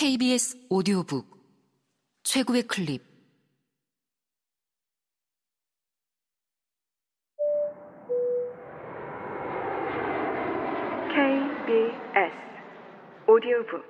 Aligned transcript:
KBS 0.00 0.56
오디오북 0.70 1.28
최고의 2.22 2.62
클립. 2.62 3.04
KBS 11.10 12.32
오디오북. 13.28 13.84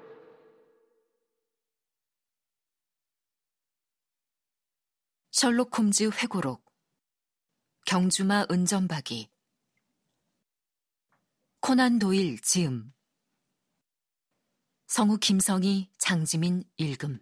셜록 5.30 5.78
홈즈 5.78 6.10
회고록. 6.10 6.64
경주마 7.86 8.46
은전박이. 8.50 9.30
코난 11.60 12.00
도일 12.00 12.40
지음 12.40 12.92
성우 14.90 15.18
김성희 15.18 15.88
장지민 15.98 16.64
읽음 16.76 17.20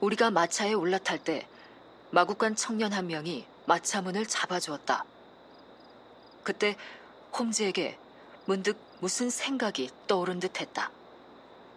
우리가 0.00 0.32
마차에 0.32 0.72
올라탈 0.72 1.22
때 1.22 1.46
마국간 2.10 2.56
청년 2.56 2.92
한 2.92 3.06
명이 3.06 3.46
마차 3.66 4.02
문을 4.02 4.26
잡아주었다. 4.26 5.04
그때 6.42 6.76
홈즈에게 7.38 7.96
문득 8.46 8.76
무슨 8.98 9.30
생각이 9.30 9.90
떠오른 10.08 10.40
듯 10.40 10.60
했다. 10.60 10.90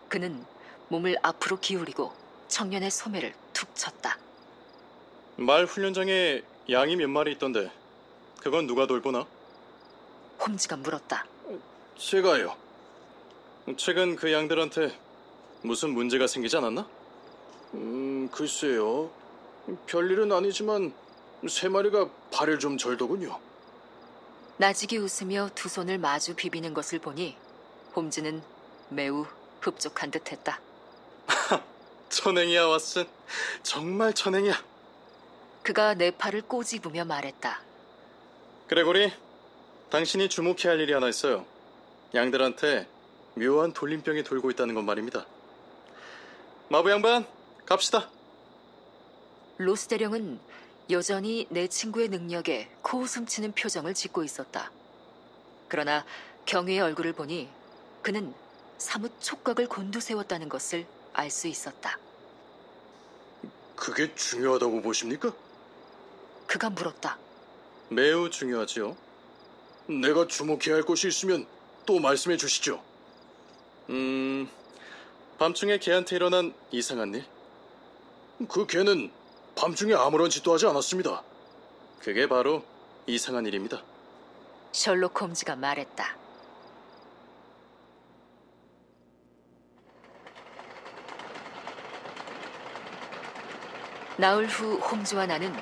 그는 0.07 0.43
몸을 0.87 1.17
앞으로 1.21 1.59
기울이고 1.59 2.11
청년의 2.47 2.89
소매를 2.89 3.35
툭 3.53 3.75
쳤다. 3.75 4.17
말 5.39 5.63
훈련장에 5.63 6.41
양이 6.69 6.97
몇 6.97 7.07
마리 7.07 7.31
있던데 7.31 7.71
그건 8.41 8.67
누가 8.67 8.85
돌보나? 8.85 9.25
홈즈가 10.45 10.75
물었다. 10.75 11.25
제가요. 11.97 12.55
최근 13.77 14.17
그 14.17 14.33
양들한테 14.33 14.97
무슨 15.61 15.91
문제가 15.91 16.27
생기지 16.27 16.57
않았나? 16.57 16.85
음, 17.75 18.29
글쎄요. 18.33 19.09
별일은 19.85 20.29
아니지만 20.33 20.93
세 21.47 21.69
마리가 21.69 22.09
발을 22.33 22.59
좀 22.59 22.77
절더군요. 22.77 23.39
나직이 24.57 24.97
웃으며 24.97 25.49
두 25.55 25.69
손을 25.69 25.99
마주 25.99 26.35
비비는 26.35 26.73
것을 26.73 26.99
보니 26.99 27.37
홈즈는 27.95 28.43
매우 28.89 29.25
흡족한 29.61 30.11
듯했다. 30.11 30.59
천행이야 32.09 32.63
왓슨. 32.65 33.07
정말 33.63 34.13
천행이야. 34.13 34.68
그가 35.63 35.93
내 35.93 36.11
팔을 36.11 36.41
꼬집으며 36.43 37.05
말했다. 37.05 37.61
그레고리, 38.67 39.11
당신이 39.89 40.29
주목해야 40.29 40.73
할 40.73 40.79
일이 40.79 40.93
하나 40.93 41.09
있어요. 41.09 41.45
양들한테 42.13 42.87
묘한 43.35 43.73
돌림병이 43.73 44.23
돌고 44.23 44.51
있다는 44.51 44.75
건 44.75 44.85
말입니다. 44.85 45.25
마부 46.69 46.89
양반, 46.91 47.25
갑시다. 47.65 48.09
로스 49.57 49.87
대령은 49.87 50.39
여전히 50.89 51.47
내 51.49 51.67
친구의 51.67 52.09
능력에 52.09 52.69
코웃음 52.81 53.25
치는 53.25 53.51
표정을 53.51 53.93
짓고 53.93 54.23
있었다. 54.23 54.71
그러나 55.67 56.05
경위의 56.45 56.79
얼굴을 56.81 57.13
보니 57.13 57.49
그는 58.01 58.33
사뭇 58.77 59.11
촉각을 59.19 59.67
곤두세웠다는 59.67 60.49
것을 60.49 60.87
알 61.13 61.29
수 61.29 61.47
있었다. 61.47 61.99
그게 63.75 64.13
중요하다고 64.15 64.81
보십니까? 64.81 65.33
그가 66.49 66.71
물었다. 66.71 67.19
매우 67.89 68.27
중요하지요. 68.27 68.97
내가 69.87 70.25
주목해야 70.25 70.75
할 70.75 70.81
것이 70.81 71.07
있으면 71.07 71.45
또 71.85 71.99
말씀해 71.99 72.37
주시죠. 72.37 72.83
음, 73.89 74.49
밤중에 75.37 75.77
개한테 75.77 76.15
일어난 76.15 76.51
이상한 76.71 77.13
일? 77.13 77.23
그 78.49 78.65
개는 78.65 79.11
밤중에 79.55 79.93
아무런 79.93 80.31
짓도 80.31 80.51
하지 80.51 80.65
않았습니다. 80.65 81.21
그게 81.99 82.27
바로 82.27 82.63
이상한 83.05 83.45
일입니다. 83.45 83.83
셜록 84.71 85.21
홈즈가 85.21 85.55
말했다. 85.55 86.17
나흘 94.17 94.47
후 94.47 94.79
홈즈와 94.79 95.27
나는 95.27 95.53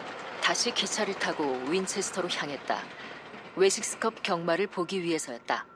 다시 0.47 0.73
기차를 0.73 1.15
타고 1.15 1.43
윈체스터로 1.69 2.29
향했다. 2.29 2.81
웨식스컵 3.57 4.23
경마를 4.23 4.67
보기 4.67 5.03
위해서였다. 5.03 5.67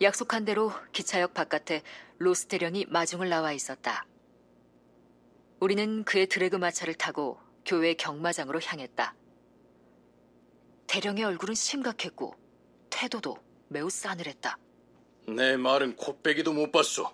약속한 0.00 0.44
대로 0.44 0.70
기차역 0.92 1.34
바깥에 1.34 1.82
로스 2.18 2.46
대령이 2.46 2.86
마중을 2.88 3.28
나와 3.28 3.50
있었다. 3.50 4.06
우리는 5.58 6.04
그의 6.04 6.28
드래그 6.28 6.54
마차를 6.54 6.94
타고 6.94 7.40
교회 7.66 7.94
경마장으로 7.94 8.60
향했다. 8.60 9.16
대령의 10.86 11.24
얼굴은 11.24 11.56
심각했고 11.56 12.36
태도도 12.88 13.36
매우 13.66 13.90
싸늘했다. 13.90 14.56
내 15.26 15.56
말은 15.56 15.96
코빼기도 15.96 16.52
못 16.52 16.70
봤어. 16.70 17.12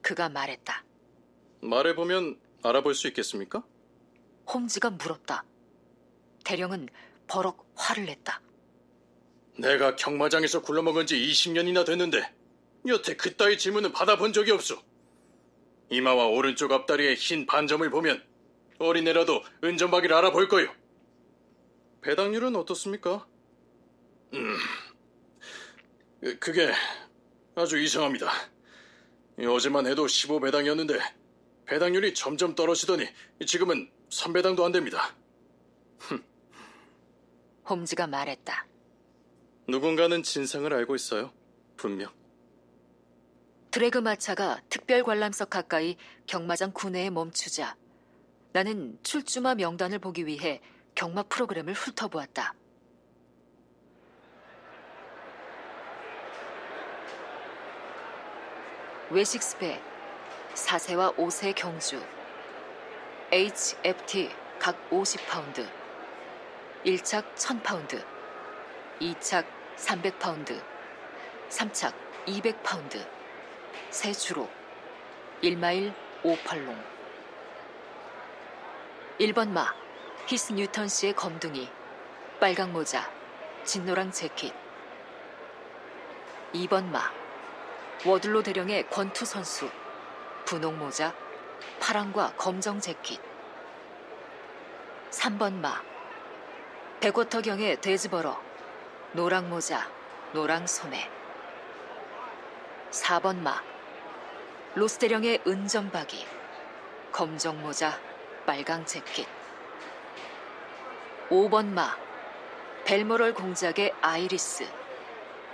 그가 0.00 0.30
말했다. 0.30 0.82
말해보면 1.60 2.40
알아볼 2.62 2.94
수 2.94 3.08
있겠습니까? 3.08 3.62
홈즈가 4.46 4.90
물었다. 4.90 5.44
대령은 6.44 6.88
버럭 7.26 7.66
화를 7.76 8.06
냈다. 8.06 8.40
내가 9.58 9.96
경마장에서 9.96 10.62
굴러먹은 10.62 11.06
지 11.06 11.16
20년이나 11.16 11.84
됐는데 11.86 12.32
여태 12.88 13.16
그따위 13.16 13.58
질문은 13.58 13.92
받아본 13.92 14.32
적이 14.32 14.52
없어. 14.52 14.82
이마와 15.90 16.26
오른쪽 16.26 16.72
앞다리에 16.72 17.14
흰 17.14 17.46
반점을 17.46 17.88
보면 17.90 18.24
어린애라도 18.78 19.42
은전박이를 19.62 20.16
알아볼 20.16 20.48
거요. 20.48 20.74
배당률은 22.00 22.56
어떻습니까? 22.56 23.26
그게 26.40 26.72
아주 27.54 27.78
이상합니다. 27.78 28.30
어제만 29.38 29.86
해도 29.86 30.06
15배당이었는데 30.06 31.00
배당률이 31.72 32.12
점점 32.12 32.54
떨어지더니 32.54 33.08
지금은 33.46 33.90
3배당도 34.10 34.62
안 34.62 34.72
됩니다. 34.72 35.16
홈즈가 37.66 38.06
말했다. 38.06 38.66
누군가는 39.66 40.22
진상을 40.22 40.70
알고 40.70 40.94
있어요. 40.94 41.32
분명. 41.78 42.12
드래그 43.70 43.96
마차가 43.96 44.60
특별 44.68 45.02
관람석 45.02 45.48
가까이 45.48 45.96
경마장 46.26 46.72
구내에 46.74 47.08
멈추자 47.08 47.74
나는 48.52 48.98
출주마 49.02 49.54
명단을 49.54 49.98
보기 49.98 50.26
위해 50.26 50.60
경마 50.94 51.22
프로그램을 51.22 51.72
훑어보았다. 51.72 52.54
웨식스페 59.10 59.91
4세와 60.54 61.16
5세 61.16 61.54
경주 61.54 62.02
HFT 63.32 64.30
각 64.58 64.76
50파운드. 64.90 65.66
1착 66.84 67.34
1000파운드. 67.34 68.04
2착 69.00 69.46
300파운드. 69.76 70.62
3착 71.48 71.94
200파운드. 72.26 73.08
새 73.90 74.12
주로. 74.12 74.48
1마일 75.42 75.94
5펄롱. 76.22 76.76
1번 79.20 79.48
마 79.48 79.74
히스 80.26 80.52
뉴턴 80.52 80.88
씨의 80.88 81.14
검둥이. 81.14 81.70
빨강 82.40 82.72
모자 82.72 83.10
진노랑 83.64 84.10
재킷. 84.12 84.52
2번 86.52 86.84
마 86.84 87.10
워들로 88.04 88.42
대령의 88.42 88.90
권투 88.90 89.24
선수 89.24 89.70
분홍 90.52 90.78
모자 90.78 91.14
파랑과 91.80 92.34
검정 92.36 92.78
재킷. 92.78 93.18
3번 95.10 95.54
마. 95.54 95.82
백워터 97.00 97.40
경의 97.40 97.80
데즈버러 97.80 98.38
노랑 99.12 99.48
모자 99.48 99.90
노랑 100.34 100.66
소매. 100.66 101.08
4번 102.90 103.36
마. 103.36 103.62
로스대령의 104.74 105.40
은점박이 105.46 106.26
검정 107.12 107.62
모자 107.62 107.98
빨강 108.44 108.84
재킷. 108.84 109.26
5번 111.30 111.68
마. 111.68 111.96
벨모럴 112.84 113.32
공작의 113.32 113.94
아이리스 114.02 114.68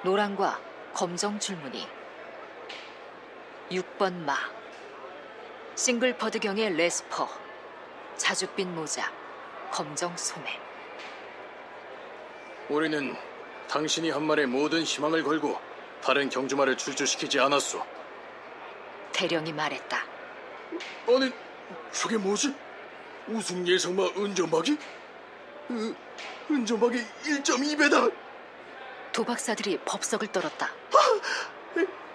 노랑과 0.03 0.61
검정 0.93 1.39
줄무늬. 1.39 1.87
6번 3.71 4.25
마 4.25 4.58
싱글퍼드경의 5.79 6.75
레스퍼 6.75 7.29
자줏빛 8.17 8.67
모자 8.67 9.13
검정 9.71 10.15
소매. 10.17 10.59
우리는 12.69 13.15
당신이 13.69 14.11
한 14.11 14.25
말에 14.25 14.45
모든 14.45 14.83
희망을 14.83 15.23
걸고 15.23 15.57
다른 16.03 16.29
경주마를 16.29 16.77
출주시키지 16.77 17.39
않았소. 17.39 17.81
대령이 19.13 19.53
말했다. 19.53 20.03
아니, 21.07 21.33
저게 21.93 22.17
뭐지? 22.17 22.53
우승 23.29 23.65
예상마 23.65 24.03
은점박이? 24.17 24.77
으, 25.71 25.95
은점박이 26.51 26.99
1.2배다. 27.23 28.13
도박사들이 29.13 29.79
법석을 29.85 30.33
떨었다. 30.33 30.73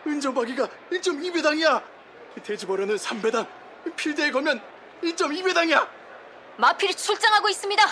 은전박이가 0.05 0.67
1.2배당이야. 0.91 1.92
돼지버려는 2.41 2.95
3배당. 2.95 3.47
필드에 3.95 4.31
걸면 4.31 4.61
1.2배당이야. 5.03 5.87
마필이 6.57 6.95
출장하고 6.95 7.49
있습니다. 7.49 7.83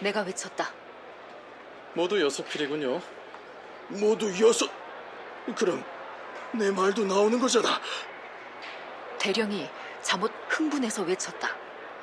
내가 0.00 0.20
외쳤다. 0.22 0.70
모두 1.94 2.20
여섯 2.20 2.48
필이군요. 2.48 3.00
모두 3.88 4.26
여섯. 4.46 4.70
그럼 5.56 5.84
내 6.52 6.70
말도 6.70 7.04
나오는 7.04 7.38
거잖아. 7.38 7.80
대령이 9.18 9.68
잠옷 10.02 10.32
흥분해서 10.48 11.02
외쳤다. 11.02 11.48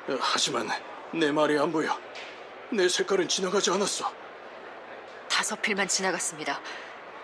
어, 0.08 0.16
하지만 0.20 0.68
내 1.12 1.30
말이 1.30 1.58
안 1.58 1.70
보여. 1.70 1.98
내 2.70 2.88
색깔은 2.88 3.28
지나가지 3.28 3.70
않았어. 3.70 4.12
다섯 5.28 5.60
필만 5.60 5.88
지나갔습니다. 5.88 6.60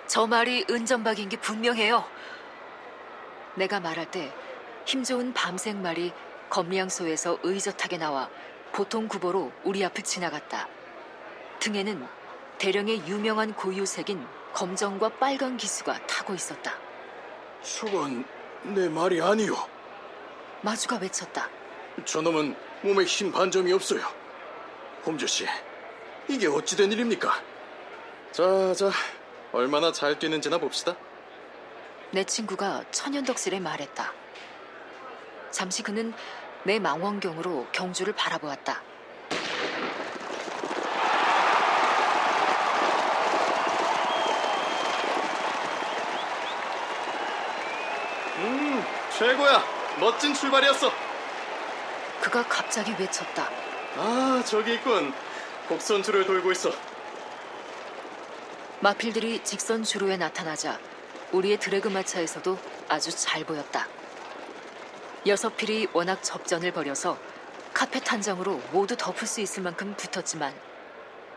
저 0.06 0.26
말이 0.26 0.64
은전박인 0.68 1.28
게 1.28 1.36
분명해요. 1.38 2.04
내가 3.56 3.80
말할 3.80 4.10
때 4.10 4.32
힘 4.86 5.02
좋은 5.02 5.34
밤색 5.34 5.76
말이 5.78 6.12
검리양소에서 6.48 7.40
의젓하게 7.42 7.98
나와 7.98 8.30
보통 8.70 9.08
구보로 9.08 9.50
우리 9.64 9.84
앞을 9.84 10.04
지나갔다. 10.04 10.68
등에는 11.58 12.06
대령의 12.58 13.02
유명한 13.08 13.52
고유색인 13.52 14.24
검정과 14.54 15.08
빨간 15.18 15.56
기수가 15.56 16.06
타고 16.06 16.34
있었다. 16.34 16.72
저건 17.62 18.24
내 18.62 18.88
말이 18.88 19.20
아니오. 19.20 19.56
마주가 20.62 20.96
외쳤다. 20.98 21.48
저놈은 22.04 22.54
몸에 22.82 23.04
흰 23.04 23.32
반점이 23.32 23.72
없어요. 23.72 24.06
홈즈 25.04 25.26
씨, 25.26 25.46
이게 26.28 26.46
어찌된 26.46 26.92
일입니까? 26.92 27.42
자, 28.30 28.72
자, 28.74 28.90
얼마나 29.52 29.90
잘 29.90 30.16
뛰는지나 30.16 30.58
봅시다. 30.58 30.94
내 32.16 32.24
친구가 32.24 32.82
천연덕실에 32.92 33.60
말했다. 33.60 34.10
잠시 35.50 35.82
그는 35.82 36.14
내 36.64 36.78
망원경으로 36.78 37.66
경주를 37.72 38.14
바라보았다. 38.14 38.80
음, 48.38 48.82
최고야. 49.18 49.62
멋진 50.00 50.32
출발이었어. 50.32 50.90
그가 52.22 52.42
갑자기 52.44 52.92
외쳤다. 52.98 53.50
아, 53.98 54.42
저기 54.46 54.72
있군. 54.76 55.12
곡선 55.68 56.02
줄을 56.02 56.24
돌고 56.24 56.50
있어. 56.52 56.70
마필들이 58.80 59.44
직선 59.44 59.82
주로에 59.82 60.16
나타나자 60.16 60.78
우리의 61.32 61.58
드래그 61.58 61.88
마차에서도 61.88 62.58
아주 62.88 63.10
잘 63.10 63.44
보였다. 63.44 63.88
여섯 65.26 65.56
필이 65.56 65.88
워낙 65.92 66.22
접전을 66.22 66.72
벌여서 66.72 67.18
카펫 67.74 68.12
한 68.12 68.22
장으로 68.22 68.60
모두 68.72 68.96
덮을 68.96 69.26
수 69.26 69.40
있을 69.40 69.62
만큼 69.62 69.94
붙었지만 69.96 70.54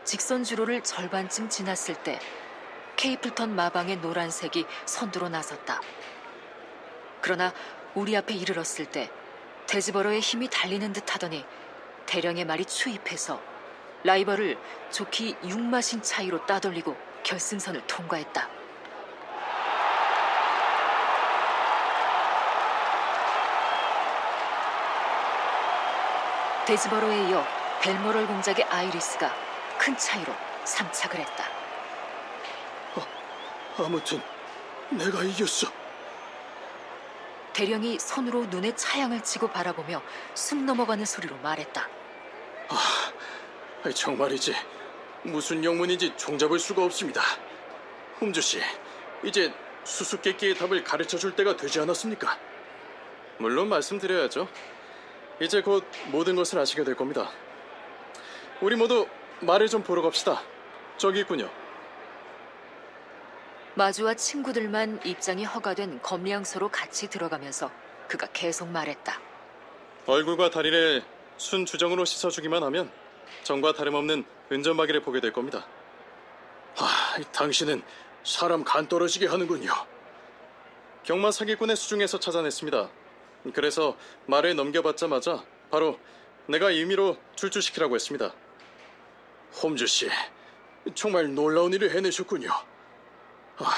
직선 0.04 0.44
주로를 0.44 0.82
절반쯤 0.82 1.48
지났을 1.48 1.94
때 1.96 2.18
케이플턴 2.96 3.54
마방의 3.54 3.96
노란색이 3.96 4.66
선두로 4.86 5.28
나섰다. 5.28 5.80
그러나 7.20 7.52
우리 7.94 8.16
앞에 8.16 8.34
이르렀을 8.34 8.86
때 8.86 9.10
돼지버러의 9.66 10.20
힘이 10.20 10.48
달리는 10.48 10.92
듯 10.92 11.14
하더니 11.14 11.44
대령의 12.06 12.44
말이 12.44 12.64
추입해서 12.64 13.40
라이벌을 14.04 14.56
좋기 14.90 15.36
6마신 15.42 16.02
차이로 16.02 16.46
따돌리고 16.46 16.96
결승선을 17.22 17.86
통과했다. 17.86 18.59
데즈버로에 26.66 27.30
이어 27.30 27.44
벨모럴 27.82 28.26
공작의 28.26 28.64
아이리스가 28.64 29.34
큰 29.78 29.96
차이로 29.96 30.32
삼착을 30.64 31.16
했다. 31.16 31.44
아무튼 33.78 34.20
내가 34.90 35.22
이겼어. 35.22 35.68
대령이 37.52 37.98
손으로 37.98 38.44
눈에 38.46 38.74
차양을 38.74 39.22
치고 39.22 39.48
바라보며 39.48 40.02
숨 40.34 40.66
넘어가는 40.66 41.04
소리로 41.04 41.36
말했다. 41.38 41.88
아이, 43.82 43.94
정말이지 43.94 44.54
무슨 45.22 45.64
영문인지 45.64 46.16
종잡을 46.16 46.58
수가 46.58 46.84
없습니다. 46.84 47.22
홈즈 48.20 48.40
씨, 48.40 48.60
이제 49.24 49.52
수수께끼의 49.84 50.54
답을 50.54 50.84
가르쳐 50.84 51.16
줄 51.16 51.34
때가 51.34 51.56
되지 51.56 51.80
않았습니까? 51.80 52.38
물론 53.38 53.68
말씀드려야죠. 53.68 54.46
이제 55.40 55.62
곧 55.62 55.84
모든 56.10 56.36
것을 56.36 56.58
아시게 56.58 56.84
될 56.84 56.94
겁니다. 56.94 57.30
우리 58.60 58.76
모두 58.76 59.06
말을 59.40 59.68
좀 59.68 59.82
보러 59.82 60.02
갑시다. 60.02 60.42
저기 60.98 61.20
있군요. 61.20 61.50
마주와 63.74 64.14
친구들만 64.14 65.00
입장이 65.04 65.44
허가된 65.44 66.02
검량소로 66.02 66.68
같이 66.68 67.08
들어가면서 67.08 67.70
그가 68.06 68.26
계속 68.34 68.68
말했다. 68.68 69.18
얼굴과 70.06 70.50
다리를 70.50 71.02
순 71.38 71.64
주정으로 71.64 72.04
씻어주기만 72.04 72.62
하면 72.64 72.90
전과 73.44 73.72
다름없는 73.72 74.24
은전마기를 74.52 75.00
보게 75.00 75.20
될 75.20 75.32
겁니다. 75.32 75.66
아, 76.76 77.16
당신은 77.32 77.82
사람 78.24 78.62
간 78.62 78.86
떨어지게 78.88 79.26
하는군요. 79.26 79.72
경마 81.04 81.30
사기꾼의 81.30 81.76
수중에서 81.76 82.20
찾아냈습니다. 82.20 82.90
그래서 83.54 83.96
말을 84.26 84.54
넘겨받자마자 84.56 85.44
바로 85.70 85.98
내가 86.46 86.70
임의로 86.70 87.16
출주시키라고 87.36 87.94
했습니다. 87.94 88.34
홈즈 89.62 89.86
씨, 89.86 90.08
정말 90.94 91.34
놀라운 91.34 91.72
일을 91.72 91.90
해내셨군요. 91.90 92.50
아, 93.58 93.74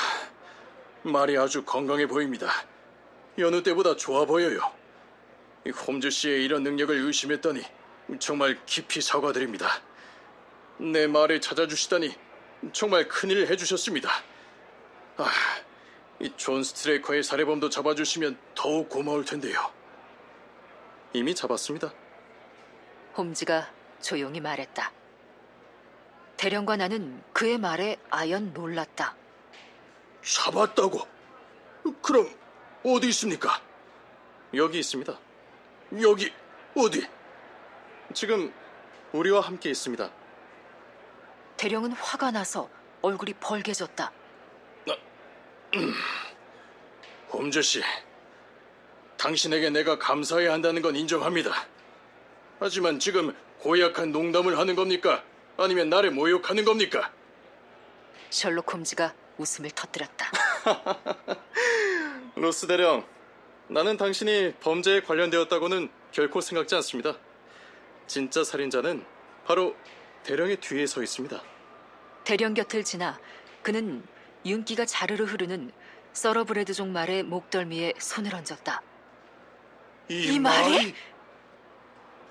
말이 1.03 1.37
아주 1.37 1.65
건강해 1.65 2.07
보입니다. 2.07 2.51
여느 3.39 3.63
때보다 3.63 3.97
좋아 3.97 4.25
보여요. 4.25 4.61
이 5.67 5.71
홈즈 5.71 6.11
씨의 6.11 6.45
이런 6.45 6.63
능력을 6.63 6.95
의심했다니 6.95 7.63
정말 8.19 8.59
깊이 8.67 9.01
사과드립니다. 9.01 9.69
내 10.79 11.07
말을 11.07 11.41
찾아주시다니 11.41 12.15
정말 12.73 13.09
큰일을 13.09 13.49
해주셨습니다. 13.49 14.11
아, 15.17 15.31
이 16.23 16.31
존 16.37 16.63
스트레이커의 16.63 17.23
살해범도 17.25 17.69
잡아주시면 17.69 18.39
더욱 18.55 18.89
고마울 18.89 19.25
텐데요. 19.25 19.59
이미 21.13 21.35
잡았습니다. 21.35 21.93
홈즈가 23.17 23.69
조용히 24.01 24.41
말했다. 24.41 24.93
대령과 26.37 26.77
나는 26.77 27.23
그의 27.33 27.59
말에 27.59 27.97
아연 28.11 28.53
놀랐다. 28.53 29.17
잡았다고? 30.25 31.01
그럼 32.01 32.29
어디 32.85 33.09
있습니까? 33.09 33.61
여기 34.55 34.79
있습니다. 34.79 35.19
여기 36.01 36.33
어디? 36.77 37.07
지금 38.15 38.53
우리와 39.13 39.41
함께 39.41 39.71
있습니다. 39.71 40.09
대령은 41.57 41.93
화가 41.93 42.31
나서 42.31 42.69
얼굴이 43.03 43.35
벌개졌다. 43.35 44.13
홈즈 47.33 47.63
씨, 47.63 47.83
당신에게 49.17 49.71
내가 49.71 49.99
감사해야 49.99 50.53
한다는 50.53 50.83
건 50.83 50.97
인정합니다. 50.97 51.51
하지만 52.61 52.99
지금 52.99 53.35
고약한 53.61 54.13
농담을 54.13 54.59
하는 54.59 54.75
겁니까? 54.75 55.25
아니면 55.57 55.89
나를 55.89 56.11
모욕하는 56.11 56.65
겁니까? 56.65 57.13
셜록 58.31 58.73
홈즈가 58.73 59.15
웃음을 59.39 59.71
터뜨렸다. 59.71 60.27
로스 62.37 62.67
대령, 62.67 63.07
나는 63.69 63.97
당신이 63.97 64.55
범죄에 64.61 65.01
관련되었다고는 65.01 65.91
결코 66.11 66.41
생각지 66.41 66.75
않습니다. 66.77 67.17
진짜 68.07 68.45
살인자는 68.45 69.05
바로 69.47 69.75
대령의 70.25 70.57
뒤에 70.57 70.87
서 70.87 71.03
있습니다. 71.03 71.43
대령 72.25 72.55
곁을 72.55 72.85
지나 72.85 73.19
그는 73.63 74.03
윤기가 74.45 74.85
자르르 74.87 75.25
흐르는 75.25 75.73
서러브레드족 76.13 76.89
말의 76.89 77.23
목덜미에 77.23 77.95
손을 77.99 78.35
얹었다. 78.35 78.83
이, 80.09 80.35
이 80.35 80.39
말이? 80.39 80.95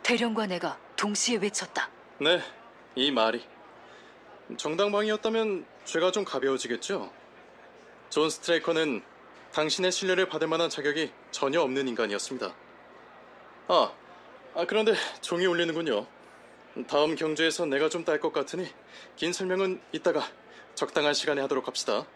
대령과 0.03 0.47
내가 0.47 0.77
동시에 0.95 1.37
외쳤다. 1.37 1.89
네, 2.19 2.41
이 2.95 3.11
말이. 3.11 3.43
정당방위였다면 4.57 5.65
죄가 5.85 6.11
좀 6.11 6.25
가벼워지겠죠? 6.25 7.11
존 8.09 8.29
스트레이커는 8.29 9.01
당신의 9.53 9.91
신뢰를 9.91 10.27
받을 10.27 10.47
만한 10.47 10.69
자격이 10.69 11.11
전혀 11.31 11.61
없는 11.61 11.87
인간이었습니다. 11.87 12.53
아, 13.69 13.93
아 14.53 14.65
그런데 14.65 14.93
종이 15.21 15.45
울리는군요. 15.45 16.05
다음 16.87 17.15
경주에서 17.15 17.65
내가 17.65 17.89
좀 17.89 18.03
딸 18.05 18.19
것 18.19 18.31
같으니 18.33 18.67
긴 19.15 19.33
설명은 19.33 19.81
이따가 19.91 20.21
적당한 20.81 21.13
시간에 21.13 21.41
하도록 21.41 21.67
합시다. 21.67 22.07